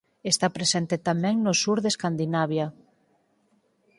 [0.31, 2.65] Está presente tamén no sur de Escandinavia.